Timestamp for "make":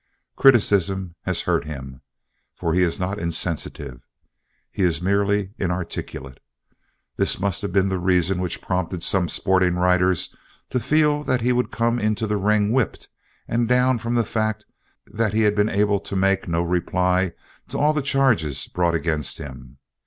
16.15-16.47